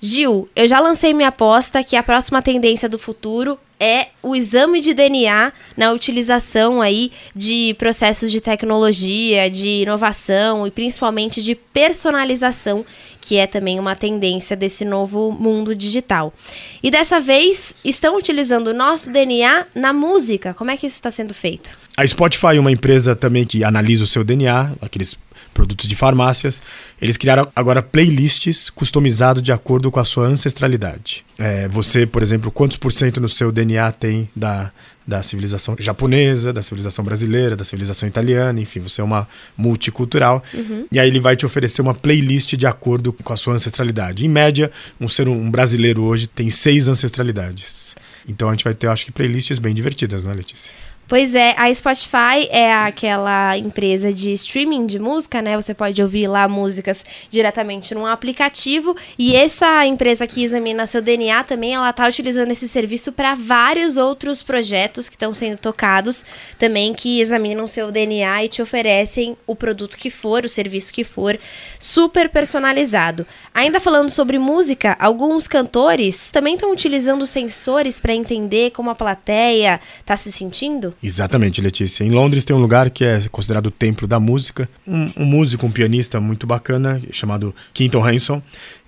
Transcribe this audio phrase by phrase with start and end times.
[0.00, 4.80] Gil, eu já lancei minha aposta que a próxima tendência do futuro é o exame
[4.80, 12.84] de DNA na utilização aí de processos de tecnologia, de inovação e principalmente de personalização,
[13.20, 16.32] que é também uma tendência desse novo mundo digital.
[16.82, 20.54] E dessa vez estão utilizando o nosso DNA na música.
[20.54, 21.78] Como é que isso está sendo feito?
[21.96, 25.18] A Spotify é uma empresa também que analisa o seu DNA, aqueles
[25.52, 26.62] produtos de farmácias.
[27.00, 31.24] Eles criaram agora playlists customizados de acordo com a sua ancestralidade.
[31.38, 34.72] É, você, por exemplo, quantos por cento no seu DNA tem da,
[35.06, 40.42] da civilização japonesa, da civilização brasileira, da civilização italiana, enfim, você é uma multicultural.
[40.54, 40.86] Uhum.
[40.90, 44.24] E aí ele vai te oferecer uma playlist de acordo com a sua ancestralidade.
[44.24, 47.96] Em média, um ser um brasileiro hoje tem seis ancestralidades.
[48.28, 50.72] Então a gente vai ter, acho que, playlists bem divertidas, não é, Letícia?
[51.10, 55.56] Pois é, a Spotify é aquela empresa de streaming de música, né?
[55.56, 58.96] Você pode ouvir lá músicas diretamente num aplicativo.
[59.18, 63.96] E essa empresa que examina seu DNA também, ela tá utilizando esse serviço para vários
[63.96, 66.24] outros projetos que estão sendo tocados,
[66.60, 71.02] também que examinam seu DNA e te oferecem o produto que for, o serviço que
[71.02, 71.36] for,
[71.76, 73.26] super personalizado.
[73.52, 79.80] Ainda falando sobre música, alguns cantores também estão utilizando sensores para entender como a plateia
[80.00, 80.94] está se sentindo.
[81.02, 82.04] Exatamente, Letícia.
[82.04, 84.68] Em Londres tem um lugar que é considerado o templo da música.
[84.86, 88.42] Um, um músico, um pianista muito bacana, chamado Quinton Hanson,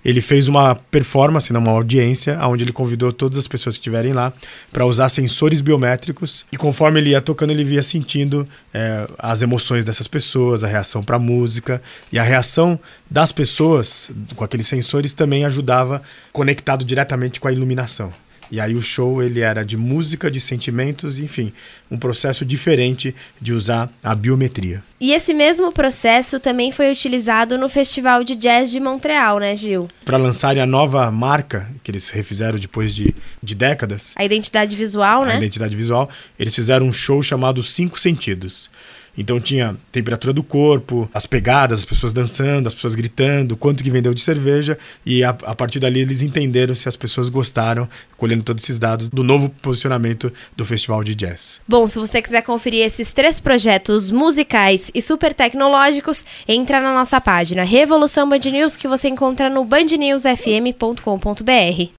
[0.05, 4.31] ele fez uma performance, né, audiência, onde ele convidou todas as pessoas que estiverem lá
[4.71, 6.45] para usar sensores biométricos.
[6.51, 11.01] E conforme ele ia tocando, ele via sentindo é, as emoções dessas pessoas, a reação
[11.01, 11.81] para a música.
[12.11, 18.13] E a reação das pessoas com aqueles sensores também ajudava conectado diretamente com a iluminação.
[18.53, 21.51] E aí o show ele era de música, de sentimentos, enfim,
[21.89, 24.83] um processo diferente de usar a biometria.
[25.01, 29.87] E esse mesmo processo também foi utilizado no Festival de Jazz de Montreal, né, Gil?
[30.05, 34.13] Para lançarem a nova marca, que eles refizeram depois de, de décadas.
[34.15, 35.33] A identidade visual, né?
[35.33, 36.07] A identidade visual.
[36.37, 38.69] Eles fizeram um show chamado Cinco Sentidos.
[39.17, 43.91] Então tinha temperatura do corpo, as pegadas, as pessoas dançando, as pessoas gritando, quanto que
[43.91, 47.87] vendeu de cerveja, e a, a, partir dali eles entenderam se as pessoas gostaram,
[48.17, 51.61] colhendo todos esses dados do novo posicionamento do festival de jazz.
[51.67, 57.21] Bom, se você quiser conferir esses três projetos musicais e super tecnológicos, entra na nossa
[57.21, 61.91] página Revolução Band News que você encontra no bandnewsfm.com.br.